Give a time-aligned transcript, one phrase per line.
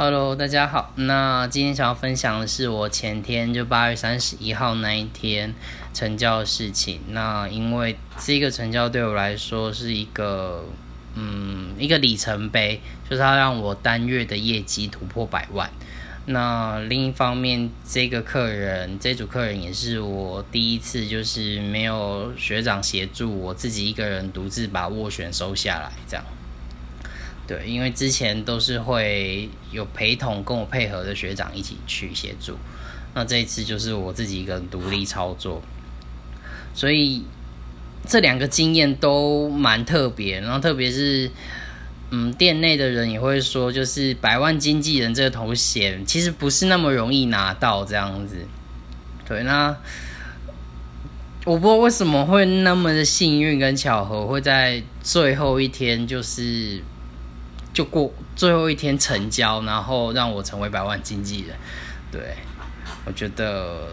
[0.00, 0.92] Hello，大家好。
[0.94, 5.52] 那今天想要分享的是我前天就八月三十一号那一天
[5.92, 7.00] 成交的事情。
[7.08, 10.64] 那因为这个成交对我来说是一个
[11.16, 12.80] 嗯一个里程碑，
[13.10, 15.68] 就是它让我单月的业绩突破百万。
[16.26, 26.24] 那另一方面，这个客人这组客人也是我第一次就是没有学长协助，我自己一个人独自把斡旋收下来这样。
[27.48, 32.58] 对，因为之前都是会有陪同跟我配合的学长一起去协助，
[33.14, 35.62] 那这一次就是我自己一个人独立操作，
[36.74, 37.24] 所以
[38.06, 40.38] 这两个经验都蛮特别。
[40.42, 41.30] 然后特别是，
[42.10, 48.36] 嗯，店内的人也会说，就是百万经纪人这个头衔其实不是那么容易拿到这样子。
[49.26, 49.74] 对，那
[51.46, 56.82] 我不知道为什么会那么的幸运跟巧合，会在最后一天就是。
[57.78, 61.56] 就过最后一天成交，然后让我成为百万经纪人。
[62.10, 62.34] 对，
[63.06, 63.86] 我觉得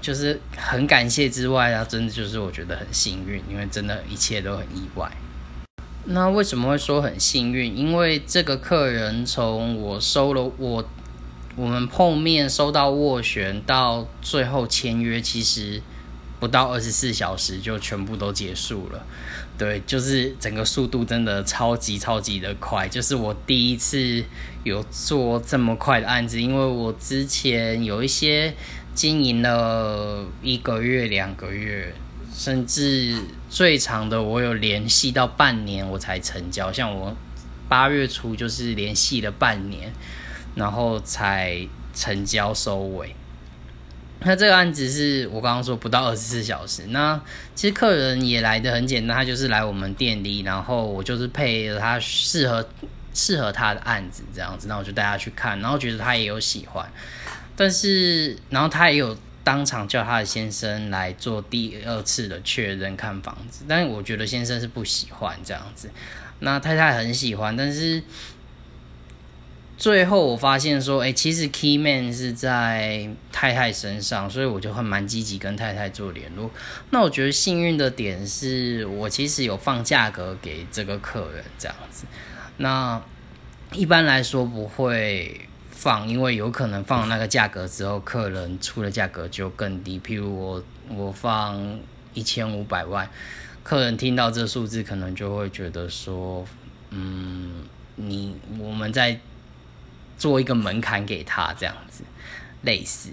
[0.00, 5.12] 就是很感谢之外啊，真的就是我觉得很幸运，因为真的一切都很意外。
[6.04, 7.76] 那为什么会说很幸运？
[7.76, 10.82] 因为这个客人从我收了我
[11.56, 15.82] 我们碰面收到斡旋到最后签约，其实
[16.40, 19.06] 不到二十四小时就全部都结束了。
[19.58, 24.24] 对，就是整个速度真的超级超级的快，就是我第一次
[24.64, 28.54] 有做这么快的案子，因为我之前有一些
[28.94, 31.94] 经营了一个月、两个月，
[32.34, 33.18] 甚至
[33.50, 37.14] 最长的我有联系到半年我才成交，像我
[37.68, 39.92] 八月初就是联系了半年，
[40.54, 43.14] 然后才成交收尾。
[44.22, 46.88] 那这个案子是我刚刚说不到二十四小时。
[46.88, 47.18] 那
[47.54, 52.68] 其实客人也来的很简单，他就是来我们店里，然后我就是配了他适合
[53.14, 56.86] 适合他的案子这样子，那我就带他去看，然后觉得他也有喜欢，
[57.56, 65.90] 但是然后他也有当场叫他的先生来做第二次的确认看房子，但是我觉得先生是不喜欢这样子，
[66.40, 68.02] 那太太很喜欢，但是。
[69.80, 76.50] 最后我发现说，哎，其实 key man 是在太太身上，所以我就会蛮积极跟太太做联络。
[76.90, 82.04] 那我觉得幸运的点是我其实有放价格给这个客人这样子。
[82.58, 83.00] 那
[83.72, 89.98] 一般来说不会放，因为有可能放那个价格之后，客人出的价格就更低。
[89.98, 91.80] 譬如我我放
[92.12, 93.08] 一千五百万，
[93.62, 96.44] 客人听到这数字可能就会觉得说，
[96.90, 97.64] 嗯，
[97.96, 99.18] 你我们在。
[100.20, 102.04] 做一个门槛给他，这样子
[102.60, 103.08] 类似。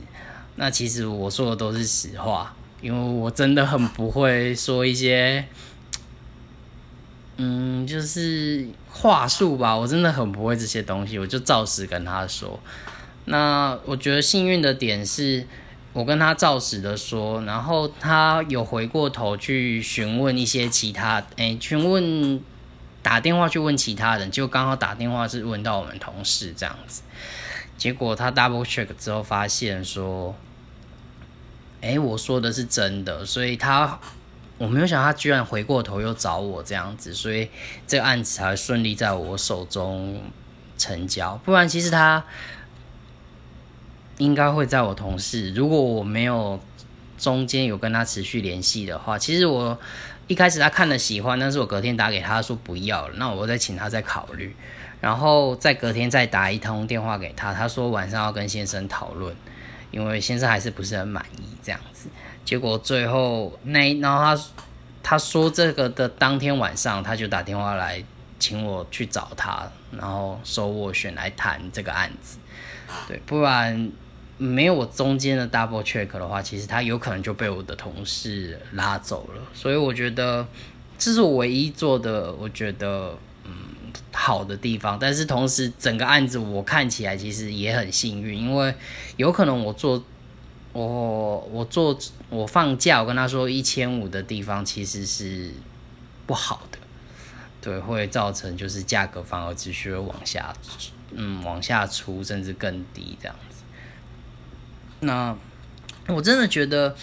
[0.57, 5.45] 那其实我说的都是实话，因为我真的很不会说一些，
[7.37, 9.73] 嗯，就是话术吧。
[9.73, 12.59] 我真的很不会这些东西，我就照实跟他说。
[13.23, 15.47] 那我觉得幸运的点是，
[15.93, 22.41] 我跟他照实的说，然后他有回过头去询问一些其他，哎，询问。
[23.07, 27.03] 打电话去问其他人，就刚好打电话是问到我们同事这样子，
[27.77, 30.35] 结果他 double check 之后发现说，
[31.79, 33.97] 哎，我说的是真的，所以他
[34.57, 37.49] 我没有想他居然回过头又找我这样子，所以
[37.87, 40.21] 这个案子才顺利在我手中
[40.77, 42.21] 成交，不然其实他
[44.17, 46.59] 应该会在我同事，如果我没有
[47.17, 49.79] 中间有跟他持续联系的话，其实我。
[50.27, 54.53] 一开始他看了喜欢，但是我隔天打给他说不要了，那我再请他再考虑，
[54.99, 59.33] 然后再隔天再打一通电话给他，他说晚上要跟先生讨论，
[59.89, 62.09] 因为先生还是不是很满意这样子。
[62.43, 64.43] 结果最后那然后他
[65.01, 68.03] 他说这个的当天晚上他就打电话来
[68.37, 72.37] 请我去找他，然后收我选来谈这个案子，
[73.07, 73.89] 对，不然。
[74.37, 79.41] 没有我中间的 double check 的话，其实他有可能就被我的同事拉走了。
[79.53, 80.47] 所以我觉得
[80.97, 83.51] 这是我唯一做的，我觉得嗯
[84.11, 84.97] 好的地方。
[84.99, 88.73] 但是同时整个案子我看起来其实也很幸运，因为
[89.15, 90.03] 有可能我做
[90.73, 91.97] 我我做
[92.29, 95.51] 我放假，我跟他说一千五的地方其实是
[96.27, 96.77] 不好的，
[97.59, 100.53] 对，会造成就是价格反而只需要往下
[101.11, 103.56] 嗯往下出，甚至更低这样子。
[105.01, 105.37] 那
[106.07, 106.95] 我真的觉得，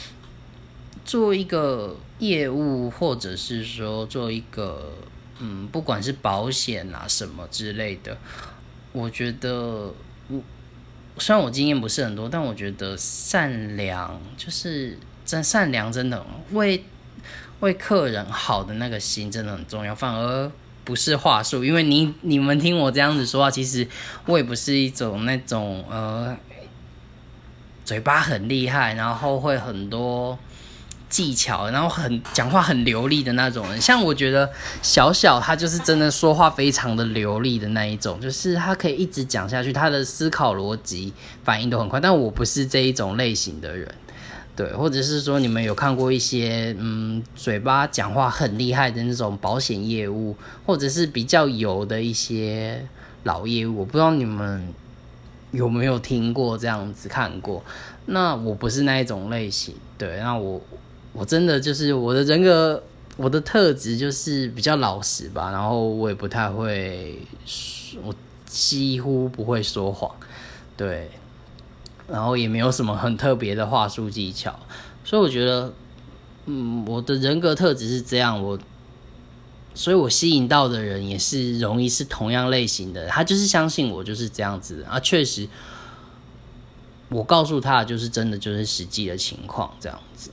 [1.05, 4.95] 做一个业务，或者是说做一个，
[5.39, 8.17] 嗯，不管是保险啊什么之类的，
[8.93, 9.93] 我觉得，
[10.29, 10.43] 我
[11.19, 16.85] 虽然我经验不是很多，但我觉得善良就是真善良，真的为
[17.61, 19.95] 为客人好的那个心真的很重要。
[19.95, 20.51] 反而
[20.85, 23.87] 不是话术，因为你你们听我这样子说话，其实
[24.27, 26.37] 我也不是一种那种呃
[27.85, 30.39] 嘴巴很厉害，然后会很多
[31.09, 33.81] 技巧，然后很讲话很流利的那种人。
[33.81, 34.51] 像我觉得
[34.83, 41.13] 小小他就是真的说话非常的流利的那一种，就是他可以一直讲下去，他的思考逻辑
[41.45, 42.01] 反应都很快。
[42.01, 43.93] 但我不是这一种类型的人。
[44.57, 52.87] 对，或者是说你们有看过一些嗯，嘴巴讲话很厉害的那种保险业务，或者是比较油的一些
[53.25, 54.73] 老业务，我不知道你们
[55.55, 57.63] 有没有听过这样子看过。
[58.07, 60.61] 那我不是那一种类型，对，那我
[61.13, 62.83] 我真的就是我的人格，
[63.17, 67.19] 我的特质就是比较老实吧，然后我也不太会，
[68.03, 68.15] 我
[68.45, 70.11] 几乎不会说谎，
[70.77, 71.11] 对。
[72.07, 74.55] 然后也没有什么很特别的话术技巧，
[75.03, 75.73] 所以我觉得，
[76.45, 78.59] 嗯，我的人格特质是这样，我，
[79.75, 85.49] 所以我吸引到的人也是容易是同样类型的，他就是相信我就是这样子啊，确实，
[87.09, 90.31] 我告诉他就是真的就是实际的情况这样子，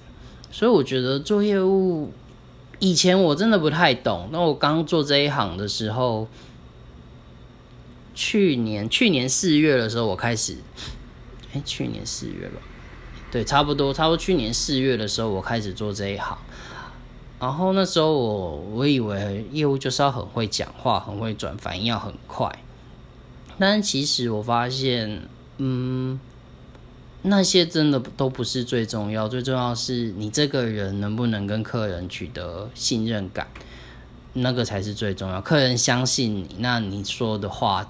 [0.51, 2.13] 所以我觉得做业务，
[2.79, 6.27] 以前我真的不太懂，那我刚做这一行的时候，
[8.13, 10.57] 去年去年四月的时候我开始。
[11.53, 12.61] 哎，去年四月吧，
[13.29, 16.37] 对，差不多，差不多去年四月的时候，我开始做这一行。
[17.41, 22.47] 然后那时候我我以为业务就是要很会讲话，很会转，反应要很快。
[23.57, 25.23] 但其实我发现，
[25.57, 26.19] 嗯，
[27.23, 33.47] 那些真的都不是最重要，最重要是你这个人能不能跟客人取得信任感，
[34.33, 35.41] 那个才是最重要。
[35.41, 37.89] 客人相信你，那你说的话，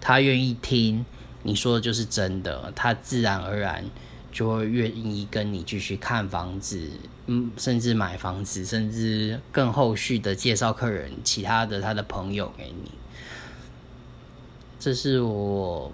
[0.00, 1.04] 他愿意听。
[1.44, 3.84] 你说的就是真的，他自然而然
[4.32, 6.88] 就会愿意跟你继续看房子，
[7.26, 12.90] 嗯，甚至买房子，甚至更后续的介绍客人其他的他的朋友给你。
[14.80, 15.92] 这是我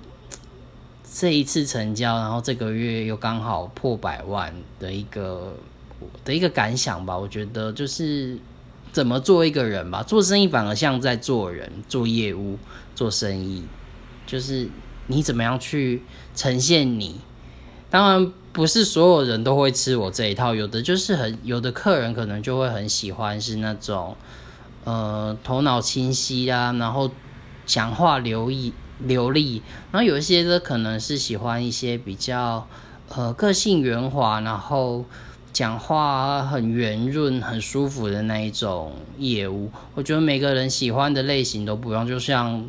[1.12, 5.54] 这一次成交，然后这个月又刚好破百万的一个
[6.24, 7.18] 的一个感想吧。
[7.18, 8.38] 我觉得就是
[8.92, 12.56] 怎么做一个人吧，做生意反而像在做人，做业务，
[12.94, 13.64] 做生意，
[14.26, 14.68] 就是。
[15.10, 16.02] 你怎么样去
[16.36, 17.18] 呈现你？
[17.90, 24.16] 当然不是所有人都会吃我这一套，有的就是很有的客人可能就会很喜欢是那种，
[24.84, 27.10] 呃，头脑清晰啊，然后
[27.64, 32.66] 讲话流利流利，然后有一些的可能是喜欢一些比较
[33.08, 35.04] 呃个性圆滑，然后
[35.52, 39.70] 讲话很圆润、很舒服的那一种业务。
[39.94, 42.68] 我觉得每个人喜欢的类型都不一样，就像。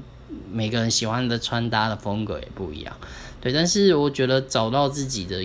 [0.51, 2.95] 每个人喜欢的穿搭的风格也不一样，
[3.41, 5.41] 对，但是我觉得找到自己的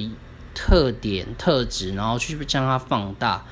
[0.52, 3.44] 特点特质，然后去将它放大，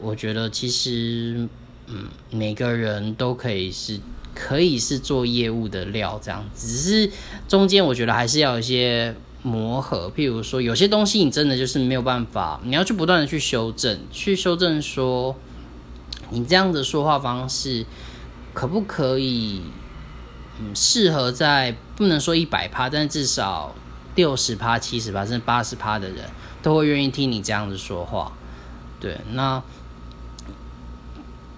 [0.00, 1.48] 我觉得其实，
[1.86, 4.00] 嗯，每个人都可以是
[4.34, 7.10] 可以是做业务的料，这样，只是
[7.46, 15.36] 中间我觉得还是要有一些磨合，譬如说有些东西你真的就是没有办法，你要去不断的去修正，去修正说
[16.30, 17.84] 你这样的说话方式
[18.54, 19.60] 可不可以。
[20.74, 23.74] 适合在不能说一百趴，但至少
[24.14, 26.24] 六十趴、七十趴甚至八十趴的人
[26.62, 28.32] 都会愿意听你这样子说话。
[29.00, 29.62] 对，那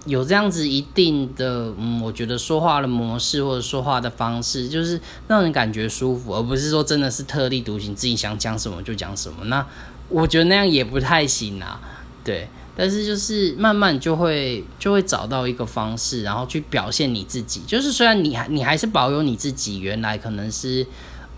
[0.05, 9.45] 有这样子一定的，嗯，我觉得说话的模式或者说话的方式，就是让人感觉舒服，而不是说真的是特立独行，自己想讲什么就讲什么。
[9.45, 9.65] 那
[10.09, 11.79] 我觉得那样也不太行啊。
[12.23, 12.47] 对。
[12.77, 17.61] 但是就是慢慢就会就会找到一个方式，然后去表现你自己。
[17.65, 20.85] 就是虽然你还你还是保有你自己原来可能是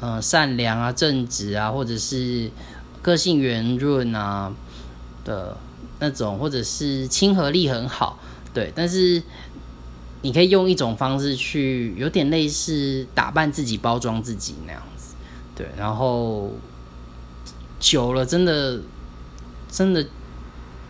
[0.01, 2.49] 嗯善良啊、正直啊，或者是
[3.03, 4.51] 个性圆润啊
[5.23, 5.55] 的
[5.99, 8.17] 那种，或者是亲和力很好，
[8.51, 8.73] 对。
[8.73, 9.21] 但是
[10.23, 15.13] 你可以用一种方式去有点类似打扮自己、包装自己那样子，
[15.55, 15.67] 对。
[15.77, 16.51] 然后
[17.79, 18.81] 久了，真的
[19.69, 20.03] 真的。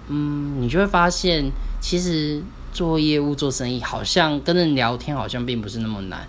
[0.10, 6.26] 嗯，你就会发现，其实做业务、做生意，好像跟人聊天，好像并不是那么难。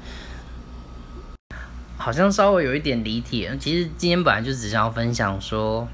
[1.96, 3.48] 好像稍微有一点离题。
[3.60, 5.86] 其实今天本来就只想要分享说，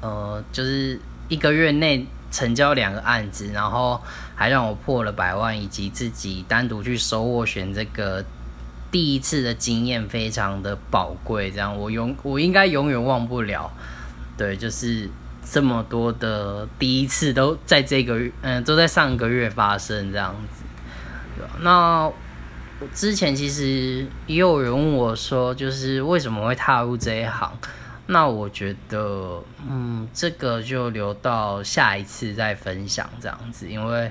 [0.00, 0.98] 呃，就是
[1.28, 4.00] 一个月内成交两个案子，然后
[4.34, 8.24] 还让我破了百万，以及自己单独去收斡旋这个
[8.90, 11.50] 第一次的经验，非常的宝贵。
[11.50, 13.70] 这样，我永我应该永远忘不了。
[14.38, 15.10] 对，就是。
[15.48, 20.64] 这么多的第一次都在这个月，嗯，都在上个月发生这样子。
[21.60, 22.10] 那
[22.92, 27.50] 之前其实也有人问我说，就是为什么会踏入这一行？
[28.08, 34.10] 那我觉得，嗯，这个就留到下一次再分享这样子，因为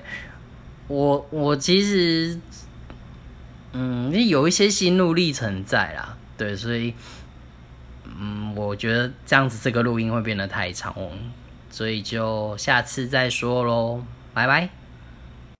[0.87, 2.37] 我我其实，
[3.71, 6.93] 嗯，有一些心路历程在啦，对，所以，
[8.19, 11.11] 嗯，我觉得这样子这个录音会变得太长哦，
[11.69, 14.03] 所以就下次再说喽，
[14.33, 14.84] 拜拜。